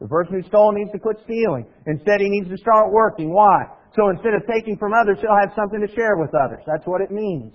[0.00, 1.66] The person who stole needs to quit stealing.
[1.86, 3.32] Instead, he needs to start working.
[3.32, 3.64] Why?
[3.94, 6.62] So instead of taking from others, he'll have something to share with others.
[6.66, 7.54] That's what it means.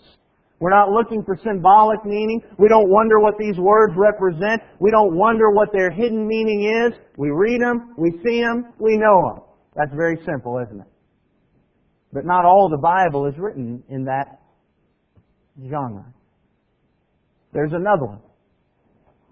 [0.60, 2.42] We're not looking for symbolic meaning.
[2.58, 4.62] We don't wonder what these words represent.
[4.80, 6.94] We don't wonder what their hidden meaning is.
[7.18, 9.44] We read them, we see them, we know them.
[9.76, 10.88] That's very simple, isn't it?
[12.14, 14.40] But not all the Bible is written in that
[15.70, 16.06] genre.
[17.52, 18.20] There's another one.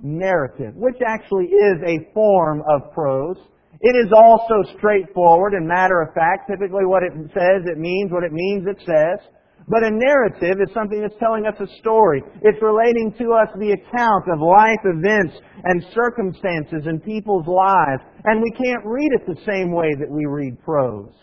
[0.04, 3.38] Narrative, which actually is a form of prose.
[3.80, 6.52] It is also straightforward and matter of fact.
[6.52, 9.20] Typically what it says, it means what it means it says.
[9.68, 12.22] But a narrative is something that's telling us a story.
[12.42, 18.04] It's relating to us the account of life events and circumstances in people's lives.
[18.26, 21.16] And we can't read it the same way that we read prose.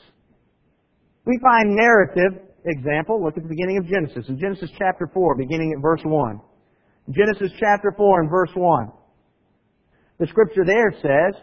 [1.26, 4.28] We find narrative, example, look at the beginning of Genesis.
[4.28, 6.40] In Genesis chapter 4, beginning at verse 1.
[7.08, 8.92] Genesis chapter 4 and verse 1.
[10.18, 11.40] The scripture there says,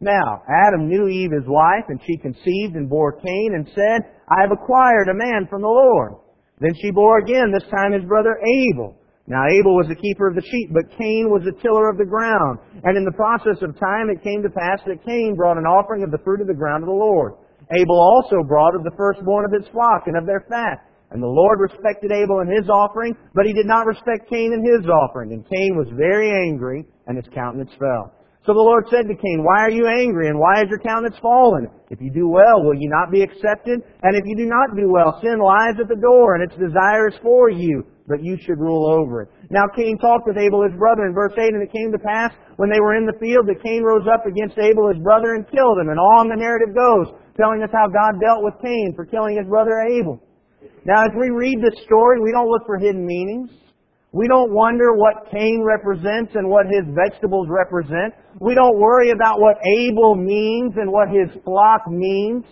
[0.00, 4.42] Now, Adam knew Eve his wife, and she conceived and bore Cain, and said, I
[4.42, 6.14] have acquired a man from the Lord.
[6.60, 8.96] Then she bore again, this time his brother Abel.
[9.26, 12.04] Now Abel was the keeper of the sheep, but Cain was the tiller of the
[12.04, 12.58] ground.
[12.82, 16.02] And in the process of time it came to pass that Cain brought an offering
[16.02, 17.34] of the fruit of the ground to the Lord.
[17.70, 20.82] Abel also brought of the firstborn of his flock and of their fat.
[21.10, 24.62] And the Lord respected Abel and his offering, but he did not respect Cain and
[24.62, 25.32] his offering.
[25.32, 28.14] And Cain was very angry, and his countenance fell.
[28.46, 31.18] So the Lord said to Cain, Why are you angry, and why is your countenance
[31.20, 31.68] fallen?
[31.90, 33.84] If you do well, will you not be accepted?
[34.02, 37.12] And if you do not do well, sin lies at the door, and its desire
[37.12, 39.28] is for you, but you should rule over it.
[39.50, 42.32] Now Cain talked with Abel his brother in verse 8, and it came to pass,
[42.56, 45.44] when they were in the field, that Cain rose up against Abel his brother and
[45.50, 45.90] killed him.
[45.90, 49.48] And on the narrative goes, telling us how God dealt with Cain for killing his
[49.48, 50.16] brother Abel.
[50.84, 53.50] Now, as we read this story, we don't look for hidden meanings.
[54.12, 58.14] We don't wonder what Cain represents and what his vegetables represent.
[58.40, 62.44] We don't worry about what Abel means and what his flock means.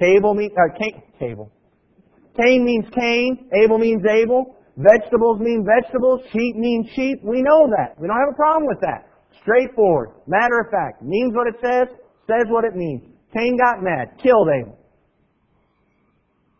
[0.00, 1.02] Means, uh, Cain.
[1.20, 3.50] Cain means Cain.
[3.62, 4.56] Abel means Abel.
[4.76, 6.20] Vegetables mean vegetables.
[6.32, 7.18] Sheep means sheep.
[7.24, 7.98] We know that.
[8.00, 9.10] We don't have a problem with that.
[9.42, 10.10] Straightforward.
[10.28, 11.02] Matter of fact.
[11.02, 11.88] Means what it says,
[12.28, 13.02] says what it means.
[13.36, 14.77] Cain got mad, killed Abel.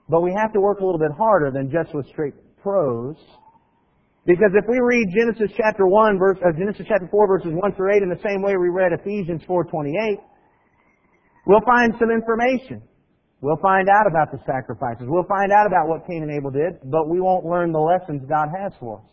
[0.08, 3.16] But we have to work a little bit harder than just with straight prose.
[4.24, 7.96] Because if we read Genesis chapter 1 verse, uh, Genesis chapter 4 verses 1 through
[7.96, 10.20] 8 in the same way we read Ephesians 4.28,
[11.46, 12.82] we'll find some information.
[13.40, 15.06] We'll find out about the sacrifices.
[15.06, 18.22] We'll find out about what Cain and Abel did, but we won't learn the lessons
[18.28, 19.04] God has for us.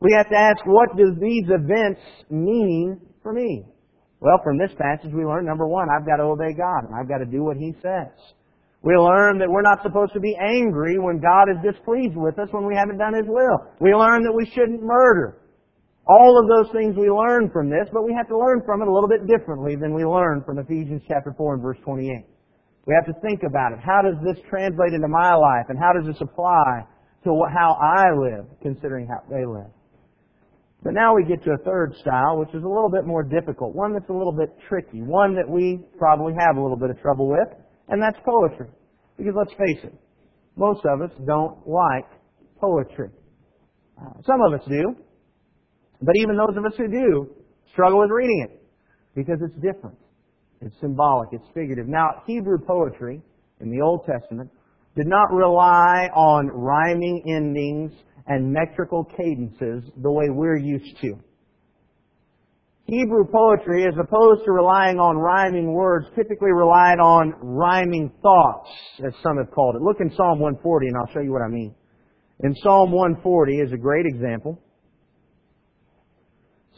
[0.00, 2.00] We have to ask, what do these events
[2.30, 3.64] mean for me?
[4.20, 7.08] Well, from this passage we learn, number one, I've got to obey God, and I've
[7.08, 8.12] got to do what He says.
[8.86, 12.46] We learn that we're not supposed to be angry when God is displeased with us
[12.54, 13.58] when we haven't done His will.
[13.82, 15.42] We learn that we shouldn't murder.
[16.06, 18.86] All of those things we learn from this, but we have to learn from it
[18.86, 22.30] a little bit differently than we learn from Ephesians chapter 4 and verse 28.
[22.86, 23.82] We have to think about it.
[23.82, 26.86] How does this translate into my life and how does this apply
[27.26, 29.66] to how I live, considering how they live?
[30.84, 33.74] But now we get to a third style, which is a little bit more difficult,
[33.74, 37.02] one that's a little bit tricky, one that we probably have a little bit of
[37.02, 37.50] trouble with,
[37.88, 38.68] and that's poetry.
[39.16, 39.94] Because let's face it,
[40.56, 42.06] most of us don't like
[42.60, 43.10] poetry.
[44.00, 44.94] Uh, some of us do,
[46.02, 47.30] but even those of us who do
[47.72, 48.62] struggle with reading it
[49.14, 49.96] because it's different.
[50.60, 51.86] It's symbolic, it's figurative.
[51.86, 53.20] Now, Hebrew poetry
[53.60, 54.50] in the Old Testament
[54.96, 57.92] did not rely on rhyming endings
[58.26, 61.18] and metrical cadences the way we're used to.
[62.86, 68.70] Hebrew poetry, as opposed to relying on rhyming words, typically relied on rhyming thoughts,
[69.04, 69.82] as some have called it.
[69.82, 71.74] Look in Psalm 140 and I'll show you what I mean.
[72.44, 74.60] In Psalm 140 is a great example.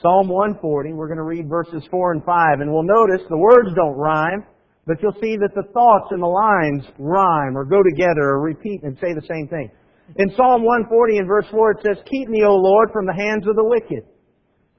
[0.01, 3.69] Psalm 140, we're going to read verses 4 and 5, and we'll notice the words
[3.75, 4.47] don't rhyme,
[4.87, 8.83] but you'll see that the thoughts and the lines rhyme or go together or repeat
[8.85, 9.69] and say the same thing.
[10.17, 13.47] In Psalm 140 and verse 4 it says, Keep me, O Lord, from the hands
[13.47, 14.07] of the wicked.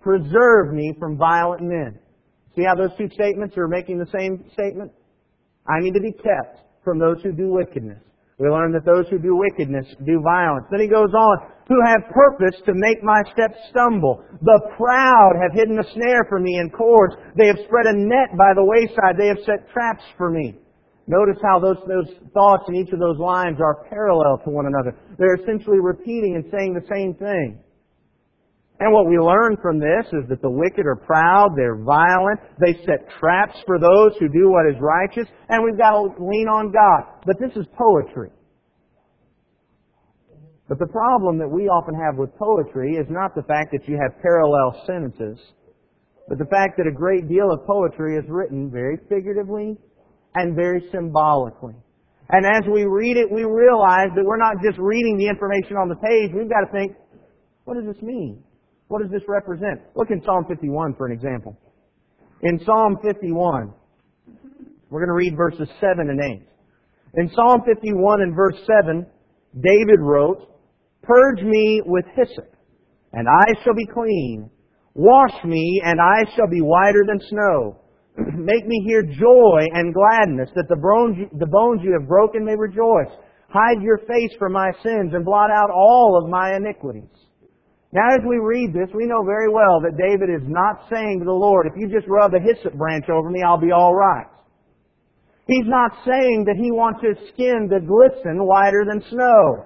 [0.02, 2.00] Preserve me from violent men.
[2.56, 4.92] See how those two statements are making the same statement?
[5.68, 8.00] I need to be kept from those who do wickedness.
[8.40, 10.66] We learn that those who do wickedness do violence.
[10.72, 11.38] Then he goes on,
[11.68, 14.24] who have purpose to make my steps stumble.
[14.42, 17.16] The proud have hidden a snare for me in cords.
[17.36, 19.20] They have spread a net by the wayside.
[19.20, 20.56] They have set traps for me.
[21.08, 24.96] Notice how those, those thoughts in each of those lines are parallel to one another.
[25.18, 27.60] They're essentially repeating and saying the same thing.
[28.80, 32.74] And what we learn from this is that the wicked are proud, they're violent, they
[32.86, 36.72] set traps for those who do what is righteous, and we've got to lean on
[36.72, 37.24] God.
[37.26, 38.30] But this is poetry.
[40.70, 44.00] But the problem that we often have with poetry is not the fact that you
[44.00, 45.40] have parallel sentences.
[46.30, 49.76] But the fact that a great deal of poetry is written very figuratively
[50.36, 51.74] and very symbolically.
[52.30, 55.90] And as we read it, we realize that we're not just reading the information on
[55.90, 56.32] the page.
[56.38, 56.96] We've got to think,
[57.66, 58.44] what does this mean?
[58.90, 59.82] What does this represent?
[59.96, 61.56] Look in Psalm 51 for an example.
[62.42, 63.72] In Psalm 51,
[64.90, 66.42] we're going to read verses 7 and 8.
[67.22, 69.06] In Psalm 51 and verse 7,
[69.62, 70.58] David wrote,
[71.04, 72.52] Purge me with hyssop,
[73.14, 74.50] and I shall be clean.
[74.96, 77.80] Wash me, and I shall be whiter than snow.
[78.18, 82.56] Make me hear joy and gladness, that the bones, the bones you have broken may
[82.58, 83.14] rejoice.
[83.50, 87.29] Hide your face from my sins, and blot out all of my iniquities.
[87.92, 91.26] Now, as we read this, we know very well that David is not saying to
[91.26, 94.28] the Lord, if you just rub a hyssop branch over me, I'll be all right.
[95.48, 99.66] He's not saying that he wants his skin to glisten whiter than snow.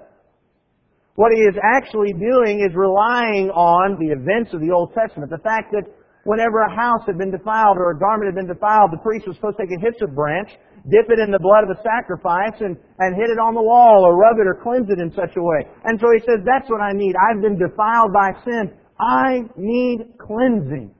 [1.16, 5.30] What he is actually doing is relying on the events of the Old Testament.
[5.30, 5.84] The fact that
[6.24, 9.36] whenever a house had been defiled or a garment had been defiled, the priest was
[9.36, 10.48] supposed to take a hyssop branch,
[10.90, 14.04] dip it in the blood of the sacrifice, and, and hit it on the wall
[14.04, 15.64] or rub it or cleanse it in such a way.
[15.84, 17.14] And so he says, that's what I need.
[17.16, 18.72] I've been defiled by sin.
[19.00, 20.94] I need cleansing.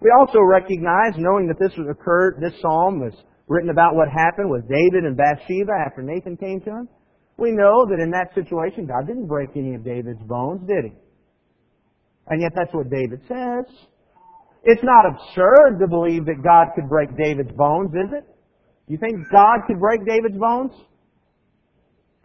[0.00, 3.14] We also recognize, knowing that this occurred, this psalm was
[3.48, 6.88] written about what happened with David and Bathsheba after Nathan came to him.
[7.36, 10.92] We know that in that situation, God didn't break any of David's bones, did he?
[12.28, 13.66] And yet that's what David says.
[14.62, 18.24] It's not absurd to believe that God could break David's bones, is it?
[18.86, 20.72] You think God could break David's bones?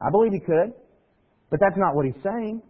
[0.01, 0.73] I believe he could.
[1.49, 2.61] But that's not what he's saying.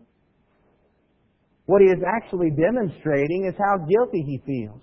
[1.66, 4.82] What he is actually demonstrating is how guilty he feels.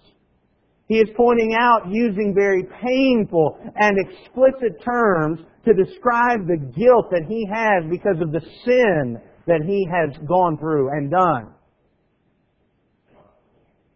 [0.88, 7.24] He is pointing out using very painful and explicit terms to describe the guilt that
[7.28, 11.52] he has because of the sin that he has gone through and done.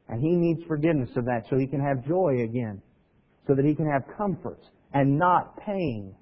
[0.09, 2.83] And he needs forgiveness of that so he can have joy again.
[3.47, 4.59] So that he can have comfort
[4.93, 6.15] and not pain.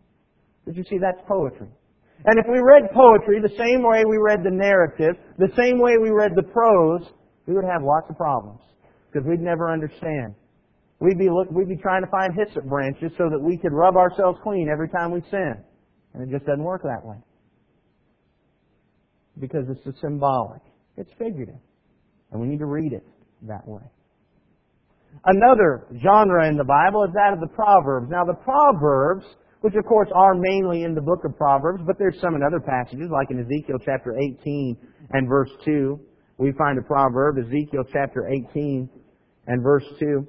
[0.67, 1.69] Did you see that's poetry?
[2.25, 5.97] And if we read poetry the same way we read the narrative, the same way
[6.01, 7.03] we read the prose,
[7.47, 8.61] we would have lots of problems.
[9.11, 10.35] Because we'd never understand.
[11.01, 13.97] We'd be look, we'd be trying to find hyssop branches so that we could rub
[13.97, 15.55] ourselves clean every time we sin.
[16.13, 17.17] And it just doesn't work that way.
[19.39, 20.61] Because it's symbolic.
[20.97, 21.61] It's figurative.
[22.33, 23.07] And we need to read it
[23.43, 23.83] that way.
[25.25, 28.09] Another genre in the Bible is that of the Proverbs.
[28.11, 29.25] Now the Proverbs,
[29.61, 32.61] which of course are mainly in the book of Proverbs, but there's some in other
[32.61, 34.77] passages, like in Ezekiel chapter 18
[35.11, 35.99] and verse 2.
[36.39, 38.89] We find a proverb, Ezekiel chapter 18
[39.49, 40.27] and verse 2.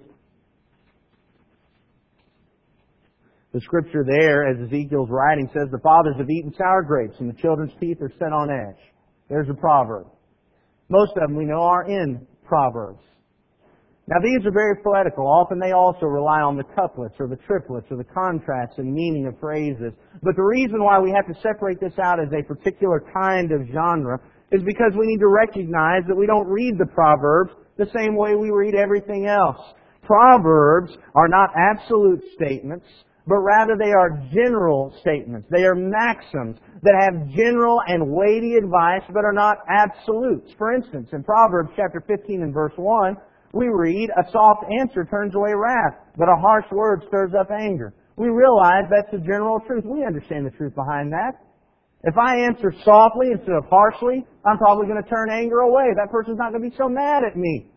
[3.53, 7.39] The scripture there, as Ezekiel's writing, says, The fathers have eaten sour grapes, and the
[7.41, 8.81] children's teeth are set on edge.
[9.27, 10.07] There's a proverb.
[10.89, 13.01] Most of them we know are in Proverbs.
[14.09, 15.27] Now these are very poetical.
[15.27, 19.27] Often they also rely on the couplets or the triplets or the contrasts and meaning
[19.27, 19.93] of phrases.
[20.23, 23.61] But the reason why we have to separate this out as a particular kind of
[23.71, 24.19] genre
[24.51, 28.33] is because we need to recognize that we don't read the Proverbs the same way
[28.33, 29.61] we read everything else.
[30.01, 32.87] Proverbs are not absolute statements
[33.29, 35.47] but rather they are general statements.
[35.51, 40.51] They are maxims that have general and weighty advice, but are not absolutes.
[40.57, 43.15] For instance, in Proverbs chapter 15 and verse 1,
[43.53, 47.93] we read, A soft answer turns away wrath, but a harsh word stirs up anger.
[48.15, 49.85] We realize that's the general truth.
[49.85, 51.39] We understand the truth behind that.
[52.03, 55.91] If I answer softly instead of harshly, I'm probably going to turn anger away.
[55.95, 57.71] That person's not going to be so mad at me.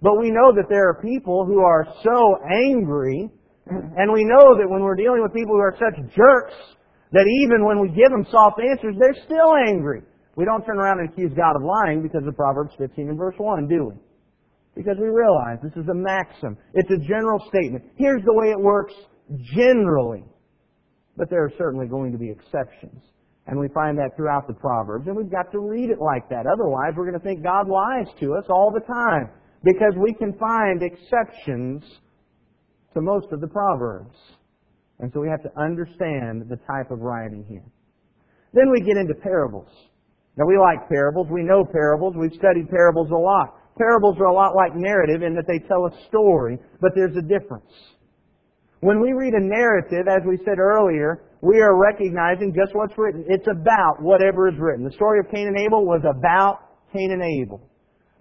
[0.00, 3.30] But we know that there are people who are so angry
[3.68, 6.54] and we know that when we're dealing with people who are such jerks,
[7.12, 10.02] that even when we give them soft answers, they're still angry.
[10.36, 13.34] We don't turn around and accuse God of lying because of Proverbs 15 and verse
[13.38, 13.94] 1, do we?
[14.76, 16.56] Because we realize this is a maxim.
[16.74, 17.84] It's a general statement.
[17.96, 18.92] Here's the way it works
[19.54, 20.22] generally.
[21.16, 23.02] But there are certainly going to be exceptions.
[23.46, 25.06] And we find that throughout the Proverbs.
[25.06, 26.44] And we've got to read it like that.
[26.46, 29.30] Otherwise, we're going to think God lies to us all the time.
[29.64, 31.82] Because we can find exceptions
[32.92, 34.14] to most of the Proverbs.
[34.98, 37.64] And so we have to understand the type of writing here.
[38.52, 39.68] Then we get into parables.
[40.36, 41.28] Now we like parables.
[41.30, 42.14] We know parables.
[42.18, 43.54] We've studied parables a lot.
[43.78, 47.22] Parables are a lot like narrative in that they tell a story, but there's a
[47.22, 47.70] difference.
[48.80, 53.24] When we read a narrative, as we said earlier, we are recognizing just what's written.
[53.28, 54.84] It's about whatever is written.
[54.84, 56.60] The story of Cain and Abel was about
[56.92, 57.60] Cain and Abel.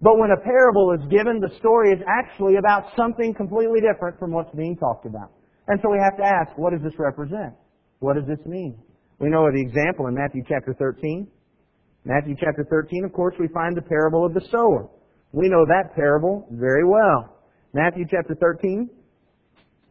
[0.02, 4.32] But when a parable is given, the story is actually about something completely different from
[4.32, 5.32] what's being talked about.
[5.68, 7.54] And so we have to ask, what does this represent?
[8.00, 8.78] What does this mean?
[9.20, 11.28] We know the example in Matthew chapter 13.
[12.04, 14.90] Matthew chapter 13, of course, we find the parable of the sower.
[15.36, 17.44] We know that parable very well.
[17.74, 18.90] Matthew chapter 13,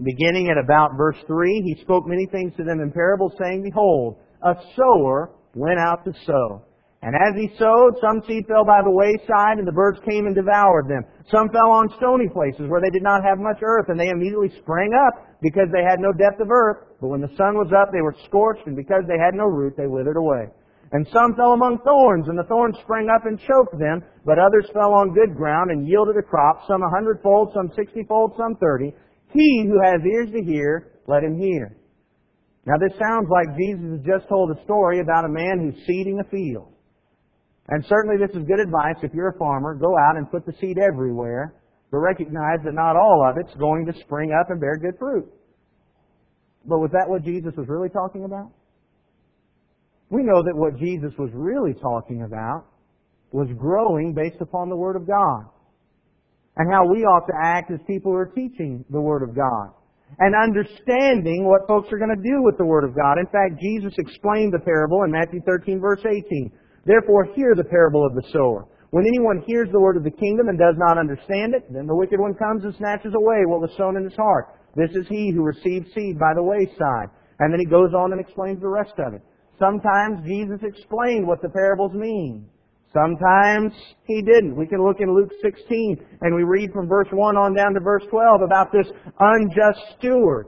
[0.03, 4.17] beginning at about verse 3, he spoke many things to them in parables, saying, Behold,
[4.43, 6.65] a sower went out to sow.
[7.03, 10.35] And as he sowed, some seed fell by the wayside, and the birds came and
[10.35, 11.05] devoured them.
[11.29, 14.49] Some fell on stony places where they did not have much earth, and they immediately
[14.65, 16.89] sprang up because they had no depth of earth.
[17.03, 19.77] But when the sun was up, they were scorched, and because they had no root,
[19.77, 20.49] they withered away.
[20.95, 23.99] And some fell among thorns, and the thorns sprang up and choked them.
[24.25, 28.35] But others fell on good ground and yielded a crop, some a hundredfold, some sixtyfold,
[28.39, 28.95] some thirty.
[29.35, 31.77] He who has ears to hear, let him hear.
[32.65, 36.23] Now this sounds like Jesus has just told a story about a man who's seeding
[36.23, 36.71] a field.
[37.69, 39.75] And certainly this is good advice if you're a farmer.
[39.75, 41.55] Go out and put the seed everywhere,
[41.91, 45.27] but recognize that not all of it's going to spring up and bear good fruit.
[46.65, 48.53] But was that what Jesus was really talking about?
[50.15, 52.71] We know that what Jesus was really talking about
[53.33, 55.51] was growing based upon the Word of God.
[56.57, 59.75] And how we ought to act as people who are teaching the Word of God.
[60.21, 63.19] And understanding what folks are going to do with the Word of God.
[63.19, 66.53] In fact, Jesus explained the parable in Matthew 13 verse 18.
[66.87, 68.69] Therefore hear the parable of the sower.
[68.95, 71.97] When anyone hears the word of the kingdom and does not understand it, then the
[71.97, 74.55] wicked one comes and snatches away what was sown in his heart.
[74.77, 77.11] This is he who received seed by the wayside.
[77.41, 79.23] And then he goes on and explains the rest of it.
[79.59, 82.49] Sometimes Jesus explained what the parables mean.
[82.93, 83.73] Sometimes
[84.05, 84.57] he didn't.
[84.57, 87.81] We can look in Luke 16 and we read from verse 1 on down to
[87.81, 88.87] verse 12 about this
[89.19, 90.47] unjust steward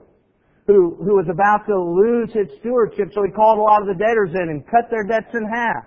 [0.66, 3.94] who, who was about to lose his stewardship, so he called a lot of the
[3.94, 5.86] debtors in and cut their debts in half.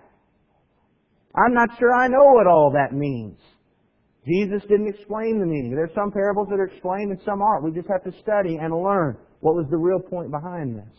[1.35, 3.37] I'm not sure I know what all that means.
[4.25, 5.75] Jesus didn't explain the meaning.
[5.75, 7.63] There's some parables that are explained and some aren't.
[7.63, 10.95] We just have to study and learn what was the real point behind this.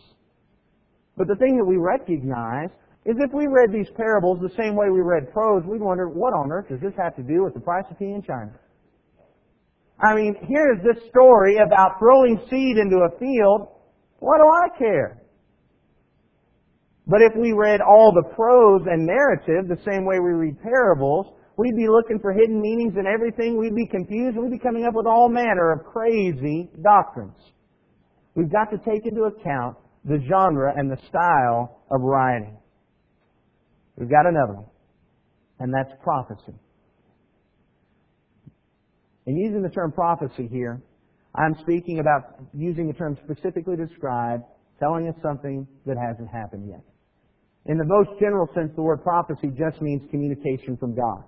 [1.17, 2.69] But the thing that we recognize
[3.05, 6.33] is if we read these parables the same way we read prose, we'd wonder, what
[6.33, 8.51] on earth does this have to do with the price of tea in China?
[9.99, 13.67] I mean, here's this story about throwing seed into a field.
[14.19, 15.21] What do I care?
[17.07, 21.27] But if we read all the prose and narrative the same way we read parables,
[21.57, 23.57] we'd be looking for hidden meanings in everything.
[23.57, 24.37] We'd be confused.
[24.37, 27.37] We'd be coming up with all manner of crazy doctrines.
[28.35, 32.57] We've got to take into account the genre and the style of writing.
[33.97, 34.65] We've got another one,
[35.59, 36.57] and that's prophecy.
[39.27, 40.81] In using the term prophecy here,
[41.35, 44.41] I'm speaking about using the term specifically to describe
[44.79, 46.81] telling us something that hasn't happened yet.
[47.67, 51.23] In the most general sense, the word prophecy just means communication from God.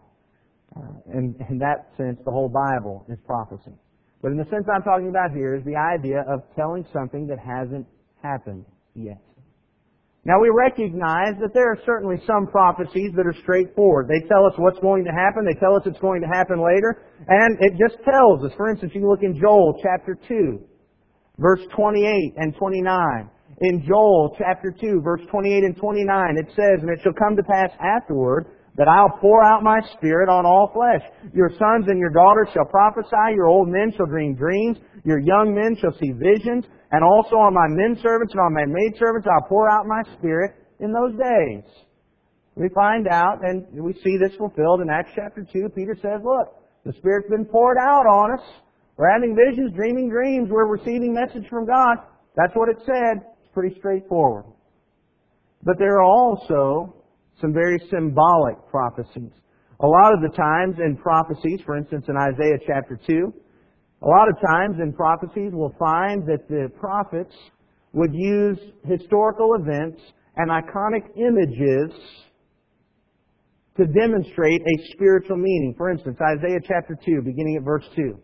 [0.76, 0.82] Uh,
[1.14, 3.78] and in that sense, the whole Bible is prophecy.
[4.24, 7.38] But in the sense I'm talking about here is the idea of telling something that
[7.38, 7.86] hasn't
[8.24, 8.66] happened
[8.96, 9.22] yet.
[10.26, 14.08] Now we recognize that there are certainly some prophecies that are straightforward.
[14.08, 17.04] They tell us what's going to happen, they tell us it's going to happen later,
[17.28, 18.52] and it just tells us.
[18.56, 20.60] For instance, you look in Joel chapter 2,
[21.40, 23.30] verse 28 and 29
[23.62, 27.44] in Joel chapter 2, verse 28 and 29, it says, And it shall come to
[27.44, 31.06] pass afterward that I'll pour out my spirit on all flesh.
[31.34, 35.54] Your sons and your daughters shall prophesy, your old men shall dream dreams, your young
[35.54, 39.28] men shall see visions, and also on my men servants and on my maid servants
[39.30, 41.64] I'll pour out my spirit in those days.
[42.56, 45.70] We find out, and we see this fulfilled in Acts chapter 2.
[45.76, 46.54] Peter says, look,
[46.86, 48.46] the Spirit's been poured out on us.
[48.98, 50.50] We're having visions, dreaming dreams.
[50.52, 51.98] We're receiving message from God.
[52.36, 54.46] That's what it said It's pretty straightforward.
[55.64, 56.94] But there are also
[57.42, 59.32] some very symbolic prophecies.
[59.80, 63.34] A lot of the times in prophecies, for instance in Isaiah chapter 2,
[64.02, 67.34] a lot of times in prophecies we'll find that the prophets
[67.94, 70.02] would use historical events
[70.36, 71.92] and iconic images
[73.78, 75.74] to demonstrate a spiritual meaning.
[75.78, 78.18] For instance, Isaiah chapter 2, beginning at verse 2.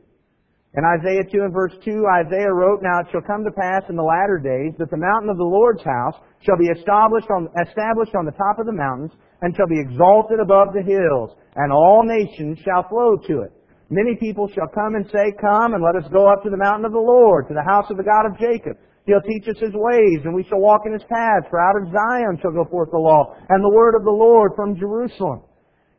[0.77, 3.95] In Isaiah 2 and verse 2, Isaiah wrote, Now it shall come to pass in
[3.95, 6.13] the latter days that the mountain of the Lord's house
[6.45, 9.09] shall be established on, established on the top of the mountains
[9.41, 13.51] and shall be exalted above the hills, and all nations shall flow to it.
[13.89, 16.85] Many people shall come and say, Come and let us go up to the mountain
[16.85, 18.77] of the Lord, to the house of the God of Jacob.
[19.09, 21.49] He'll teach us his ways, and we shall walk in his paths.
[21.49, 24.51] For out of Zion shall go forth the law, and the word of the Lord
[24.55, 25.41] from Jerusalem.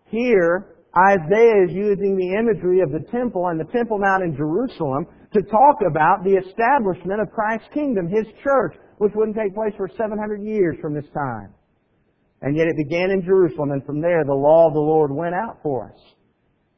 [0.07, 5.07] Here, Isaiah is using the imagery of the temple and the Temple Mount in Jerusalem
[5.33, 9.89] to talk about the establishment of Christ's kingdom, His church, which wouldn't take place for
[9.89, 11.55] 700 years from this time.
[12.43, 15.35] And yet it began in Jerusalem, and from there the law of the Lord went
[15.35, 15.99] out for us.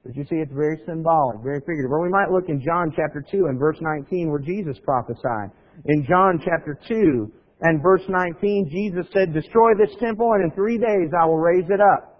[0.04, 1.92] But you see, it's very symbolic, very figurative.
[1.92, 5.50] Or we might look in John chapter 2 and verse 19 where Jesus prophesied.
[5.86, 10.76] In John chapter 2 and verse 19, Jesus said, Destroy this temple and in three
[10.76, 12.11] days I will raise it up.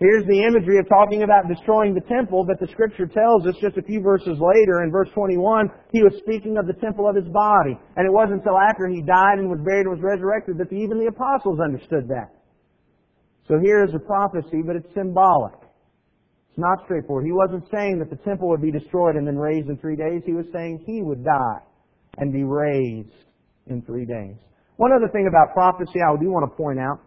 [0.00, 3.78] Here's the imagery of talking about destroying the temple, but the scripture tells us just
[3.78, 7.30] a few verses later in verse 21, he was speaking of the temple of his
[7.30, 7.78] body.
[7.94, 10.98] And it wasn't until after he died and was buried and was resurrected that even
[10.98, 12.34] the apostles understood that.
[13.46, 15.54] So here is a prophecy, but it's symbolic.
[16.50, 17.24] It's not straightforward.
[17.24, 20.22] He wasn't saying that the temple would be destroyed and then raised in three days.
[20.26, 21.62] He was saying he would die
[22.18, 23.14] and be raised
[23.68, 24.34] in three days.
[24.74, 26.98] One other thing about prophecy I do want to point out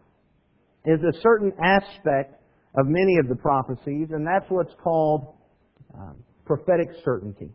[0.86, 2.37] is a certain aspect
[2.76, 5.36] of many of the prophecies, and that's what's called
[5.94, 7.52] um, prophetic certainty.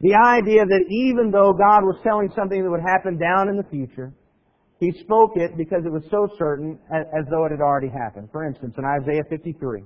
[0.00, 3.66] The idea that even though God was telling something that would happen down in the
[3.70, 4.12] future,
[4.78, 8.28] He spoke it because it was so certain as, as though it had already happened.
[8.30, 9.82] For instance, in Isaiah 53,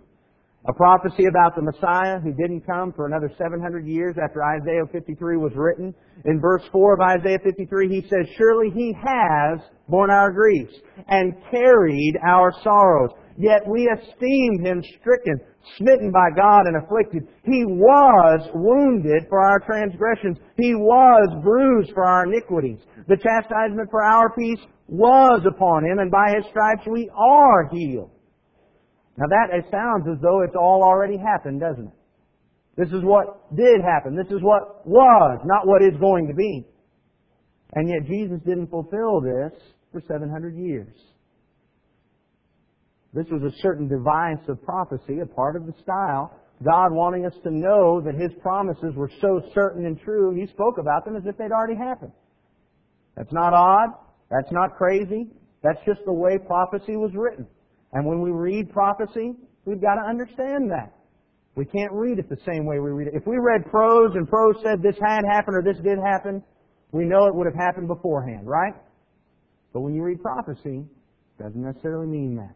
[0.68, 5.36] a prophecy about the Messiah who didn't come for another 700 years after Isaiah 53
[5.36, 5.92] was written.
[6.24, 9.58] In verse 4 of Isaiah 53, he says, Surely he has
[9.88, 10.74] borne our griefs
[11.08, 13.10] and carried our sorrows.
[13.38, 15.40] Yet we esteemed him stricken,
[15.78, 17.28] smitten by God and afflicted.
[17.44, 20.38] He was wounded for our transgressions.
[20.58, 22.78] He was bruised for our iniquities.
[23.08, 28.10] The chastisement for our peace was upon him, and by his stripes we are healed.
[29.16, 31.94] Now that it sounds as though it's all already happened, doesn't it?
[32.76, 34.16] This is what did happen.
[34.16, 36.66] This is what was, not what is going to be.
[37.74, 39.52] And yet Jesus didn't fulfill this
[39.92, 40.94] for 700 years.
[43.12, 46.34] This was a certain device of prophecy, a part of the style.
[46.64, 50.78] God wanting us to know that His promises were so certain and true, He spoke
[50.78, 52.12] about them as if they'd already happened.
[53.16, 53.90] That's not odd.
[54.30, 55.26] That's not crazy.
[55.62, 57.46] That's just the way prophecy was written.
[57.92, 59.34] And when we read prophecy,
[59.66, 60.94] we've got to understand that.
[61.54, 63.14] We can't read it the same way we read it.
[63.14, 66.42] If we read prose and prose said this had happened or this did happen,
[66.92, 68.72] we know it would have happened beforehand, right?
[69.74, 70.84] But when you read prophecy,
[71.38, 72.54] it doesn't necessarily mean that.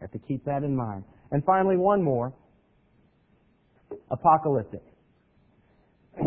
[0.00, 1.04] Have to keep that in mind.
[1.30, 2.32] And finally, one more.
[4.10, 4.82] Apocalyptic.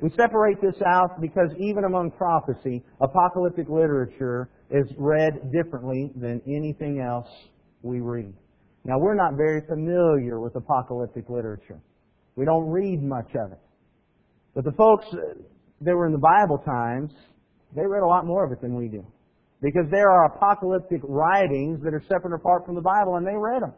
[0.00, 7.00] we separate this out because even among prophecy, apocalyptic literature is read differently than anything
[7.00, 7.28] else
[7.82, 8.32] we read.
[8.84, 11.80] Now, we're not very familiar with apocalyptic literature.
[12.36, 13.58] We don't read much of it.
[14.54, 15.06] But the folks
[15.80, 17.12] that were in the Bible times,
[17.74, 19.04] they read a lot more of it than we do.
[19.60, 23.62] Because there are apocalyptic writings that are separate apart from the Bible, and they read
[23.62, 23.72] them.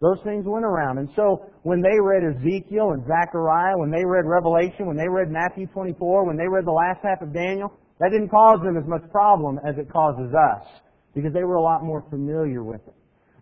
[0.00, 0.98] Those things went around.
[0.98, 5.30] And so when they read Ezekiel and Zechariah, when they read Revelation, when they read
[5.30, 8.86] Matthew 24, when they read the last half of Daniel, that didn't cause them as
[8.86, 10.66] much problem as it causes us
[11.14, 12.94] because they were a lot more familiar with it.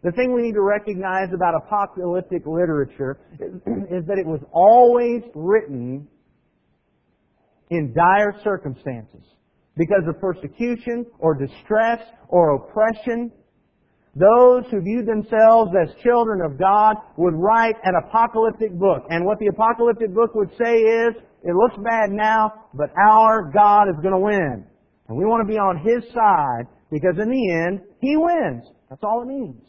[0.04, 3.54] The thing we need to recognize about apocalyptic literature is,
[3.90, 6.06] is that it was always written
[7.70, 9.24] in dire circumstances
[9.76, 13.30] because of persecution or distress or oppression.
[14.14, 19.04] Those who viewed themselves as children of God would write an apocalyptic book.
[19.10, 23.88] And what the apocalyptic book would say is, it looks bad now, but our God
[23.88, 24.64] is going to win.
[25.08, 28.64] And we want to be on His side because in the end, He wins.
[28.88, 29.60] That's all it means.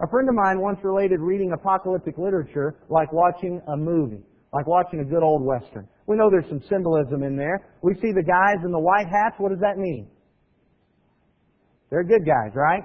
[0.00, 5.00] A friend of mine once related reading apocalyptic literature like watching a movie, like watching
[5.00, 5.86] a good old Western.
[6.10, 7.62] We know there's some symbolism in there.
[7.86, 9.38] We see the guys in the white hats.
[9.38, 10.10] What does that mean?
[11.86, 12.82] They're good guys, right?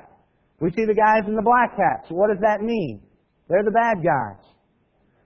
[0.61, 2.05] We see the guys in the black hats.
[2.13, 3.01] What does that mean?
[3.49, 4.45] They're the bad guys.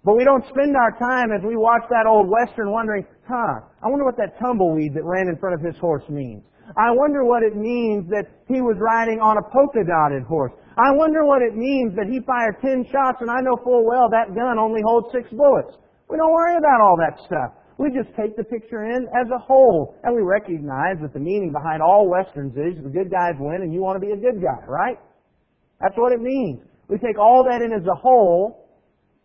[0.06, 3.92] But we don't spend our time as we watch that old Western wondering, huh, I
[3.92, 6.48] wonder what that tumbleweed that ran in front of his horse means.
[6.80, 10.54] I wonder what it means that he was riding on a polka dotted horse.
[10.80, 14.08] I wonder what it means that he fired ten shots and I know full well
[14.08, 15.76] that gun only holds six bullets.
[16.08, 17.59] We don't worry about all that stuff.
[17.80, 21.52] We just take the picture in as a whole and we recognize that the meaning
[21.56, 24.44] behind all westerns is the good guys win and you want to be a good
[24.44, 25.00] guy, right?
[25.80, 26.60] That's what it means.
[26.90, 28.70] We take all that in as a whole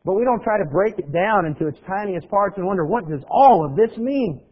[0.05, 3.09] but we don't try to break it down into its tiniest parts and wonder, what
[3.09, 4.43] does all of this mean?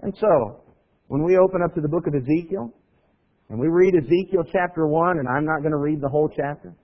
[0.00, 0.62] And so,
[1.08, 2.72] when we open up to the book of Ezekiel,
[3.50, 6.74] and we read Ezekiel chapter 1, and I'm not going to read the whole chapter,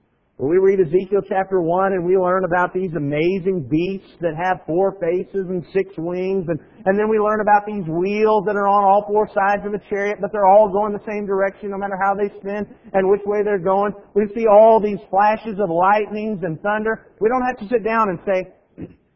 [0.42, 4.66] well, we read Ezekiel chapter 1 and we learn about these amazing beasts that have
[4.66, 6.46] four faces and six wings.
[6.50, 9.70] And, and then we learn about these wheels that are on all four sides of
[9.70, 13.08] a chariot, but they're all going the same direction no matter how they spin and
[13.08, 13.94] which way they're going.
[14.18, 17.06] We see all these flashes of lightnings and thunder.
[17.20, 18.50] We don't have to sit down and say,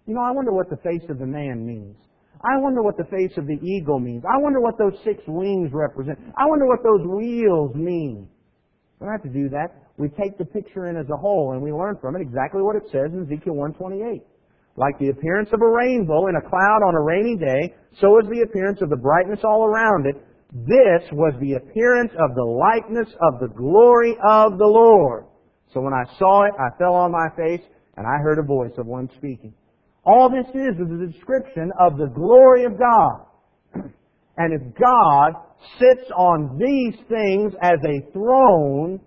[0.06, 1.96] you know, I wonder what the face of the man means.
[2.38, 4.22] I wonder what the face of the eagle means.
[4.22, 6.22] I wonder what those six wings represent.
[6.38, 8.28] I wonder what those wheels mean.
[9.00, 11.62] We don't have to do that we take the picture in as a whole and
[11.62, 14.22] we learn from it exactly what it says in Ezekiel 128.
[14.76, 18.28] Like the appearance of a rainbow in a cloud on a rainy day, so is
[18.28, 20.16] the appearance of the brightness all around it.
[20.52, 25.24] This was the appearance of the likeness of the glory of the Lord.
[25.72, 27.64] So when I saw it, I fell on my face,
[27.96, 29.54] and I heard a voice of one speaking.
[30.04, 33.26] All this is is a description of the glory of God.
[34.38, 35.32] And if God
[35.78, 39.00] sits on these things as a throne,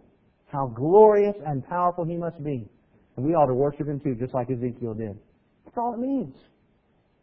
[0.47, 2.67] how glorious and powerful He must be.
[3.15, 5.17] And we ought to worship Him too, just like Ezekiel did.
[5.65, 6.35] That's all it means.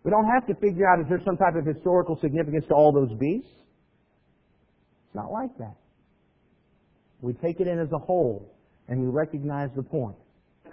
[0.05, 2.93] We don't have to figure out is there some type of historical significance to all
[2.93, 3.51] those beasts.
[5.07, 5.75] It's not like that.
[7.21, 8.55] We take it in as a whole
[8.89, 10.17] and we recognize the point.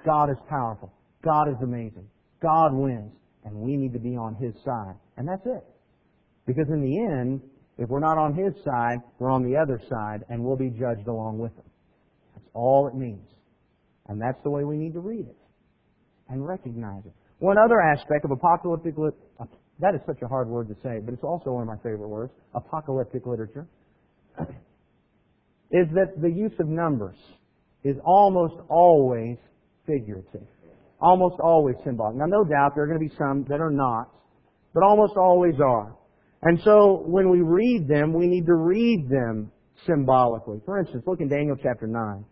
[0.05, 0.93] God is powerful.
[1.23, 2.07] God is amazing.
[2.41, 3.11] God wins.
[3.45, 4.95] And we need to be on His side.
[5.17, 5.63] And that's it.
[6.45, 7.41] Because in the end,
[7.77, 11.07] if we're not on His side, we're on the other side and we'll be judged
[11.07, 11.69] along with Him.
[12.35, 13.27] That's all it means.
[14.07, 15.37] And that's the way we need to read it
[16.29, 17.13] and recognize it.
[17.39, 19.45] One other aspect of apocalyptic lit- uh,
[19.79, 22.07] that is such a hard word to say, but it's also one of my favorite
[22.07, 23.67] words, apocalyptic literature,
[25.71, 27.17] is that the use of numbers
[27.83, 29.37] is almost always
[29.85, 30.47] figurative.
[31.01, 32.15] Almost always symbolic.
[32.15, 34.09] Now, no doubt there are going to be some that are not,
[34.73, 35.95] but almost always are.
[36.45, 39.49] And so, when we read them, we need to read them
[39.85, 40.59] symbolically.
[40.65, 42.25] For instance, look in Daniel chapter 9.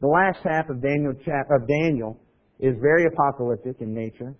[0.00, 2.20] The last half of Daniel, of Daniel
[2.60, 4.34] is very apocalyptic in nature.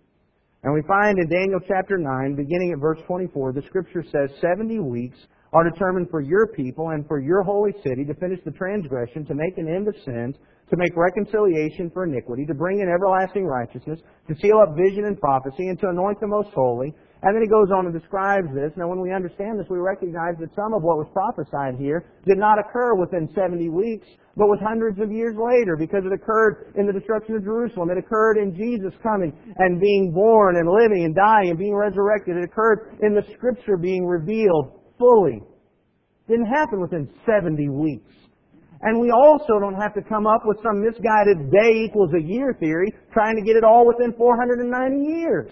[0.63, 4.81] And we find in Daniel chapter 9, beginning at verse 24, the scripture says, 70
[4.81, 5.19] weeks
[5.53, 9.35] are determined for your people and for your holy city to finish the transgression, to
[9.35, 10.37] make an end of sins,
[10.71, 15.19] to make reconciliation for iniquity, to bring in everlasting righteousness, to seal up vision and
[15.19, 16.93] prophecy, and to anoint the most holy.
[17.23, 18.71] And then he goes on and describes this.
[18.77, 22.39] Now, when we understand this, we recognize that some of what was prophesied here did
[22.39, 26.87] not occur within 70 weeks, but was hundreds of years later, because it occurred in
[26.87, 27.91] the destruction of Jerusalem.
[27.91, 32.37] It occurred in Jesus coming and being born and living and dying and being resurrected.
[32.37, 35.43] It occurred in the Scripture being revealed fully.
[35.43, 38.15] It didn't happen within 70 weeks.
[38.83, 42.55] And we also don't have to come up with some misguided day equals a year
[42.61, 44.71] theory trying to get it all within 490
[45.03, 45.51] years.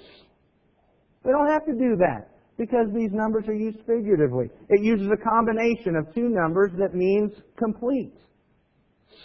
[1.27, 4.47] We don't have to do that because these numbers are used figuratively.
[4.69, 8.15] It uses a combination of two numbers that means complete.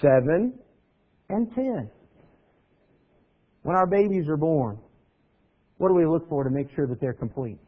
[0.02, 0.58] Seven
[1.30, 1.92] and ten.
[3.62, 4.80] When our babies are born,
[5.78, 7.60] what do we look for to make sure that they're complete?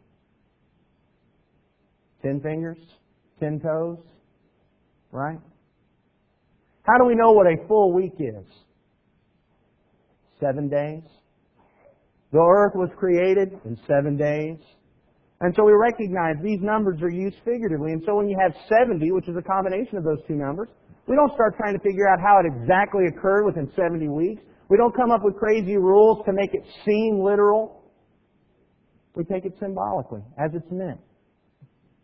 [2.24, 2.80] Ten fingers?
[3.40, 4.00] Ten toes?
[5.12, 5.40] Right?
[6.82, 8.46] How do we know what a full week is?
[10.40, 11.04] Seven days.
[12.34, 14.58] The earth was created in seven days.
[15.42, 17.94] And so we recognize these numbers are used figuratively.
[17.94, 20.68] And so when you have 70, which is a combination of those two numbers,
[21.06, 24.42] we don't start trying to figure out how it exactly occurred within 70 weeks.
[24.68, 27.84] We don't come up with crazy rules to make it seem literal.
[29.14, 31.00] We take it symbolically, as it's meant.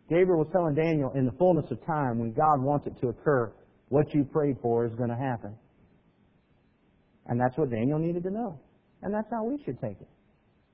[0.08, 3.50] Gabriel was telling Daniel, in the fullness of time, when God wants it to occur,
[3.88, 5.56] what you prayed for is going to happen.
[7.26, 8.60] And that's what Daniel needed to know.
[9.02, 10.08] And that's how we should take it.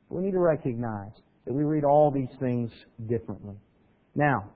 [0.09, 1.12] We need to recognize
[1.47, 2.71] that we read all these things
[3.09, 3.57] differently.
[4.14, 4.51] Now,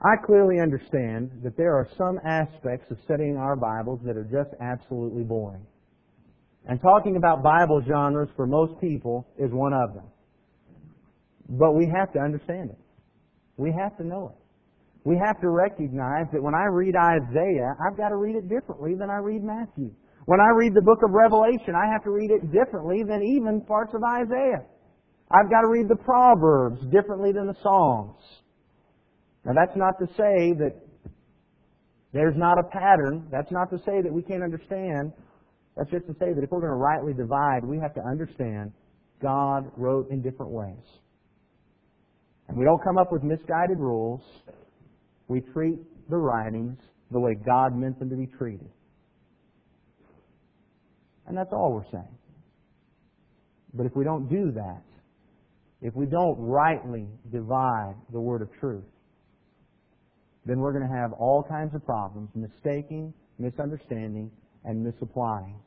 [0.00, 4.50] I clearly understand that there are some aspects of studying our Bibles that are just
[4.60, 5.66] absolutely boring.
[6.66, 10.04] And talking about Bible genres for most people is one of them.
[11.48, 12.78] But we have to understand it.
[13.56, 15.08] We have to know it.
[15.08, 18.94] We have to recognize that when I read Isaiah, I've got to read it differently
[18.94, 19.90] than I read Matthew.
[20.28, 23.62] When I read the book of Revelation, I have to read it differently than even
[23.62, 24.60] parts of Isaiah.
[25.30, 28.20] I've got to read the Proverbs differently than the Psalms.
[29.46, 30.72] Now that's not to say that
[32.12, 33.26] there's not a pattern.
[33.32, 35.14] That's not to say that we can't understand.
[35.78, 38.72] That's just to say that if we're going to rightly divide, we have to understand
[39.22, 40.84] God wrote in different ways.
[42.48, 44.20] And we don't come up with misguided rules.
[45.28, 45.78] We treat
[46.10, 46.76] the writings
[47.12, 48.68] the way God meant them to be treated.
[51.28, 52.18] And that's all we're saying.
[53.74, 54.82] But if we don't do that,
[55.80, 58.84] if we don't rightly divide the word of truth,
[60.46, 64.30] then we're going to have all kinds of problems, mistaking, misunderstanding,
[64.64, 65.60] and misapplying.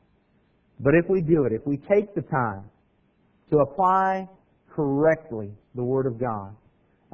[0.80, 2.64] But if we do it, if we take the time
[3.50, 4.28] to apply
[4.74, 6.56] correctly the Word of God,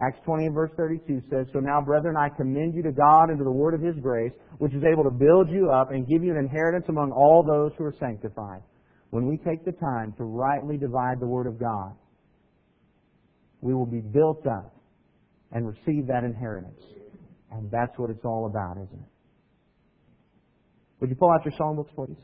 [0.01, 3.39] Acts 20 and verse 32 says, So now, brethren, I commend you to God and
[3.39, 6.23] to the word of His grace, which is able to build you up and give
[6.23, 8.63] you an inheritance among all those who are sanctified.
[9.11, 11.97] When we take the time to rightly divide the word of God,
[13.61, 14.75] we will be built up
[15.51, 16.81] and receive that inheritance.
[17.51, 19.11] And that's what it's all about, isn't it?
[21.01, 22.17] Would you pull out your songbooks, please?